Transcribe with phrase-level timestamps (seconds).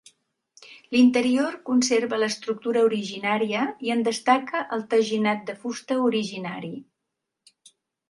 [0.95, 6.77] L'interior conserva l'estructura originària i en destaca el teginat de fusta originari.